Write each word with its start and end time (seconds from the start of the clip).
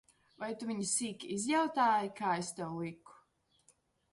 Vai 0.43 0.47
tu 0.61 0.69
viņu 0.69 0.85
sīki 0.91 1.29
izjautāji, 1.35 2.11
kā 2.21 2.33
es 2.45 2.51
tev 2.61 2.75
liku? 2.87 3.21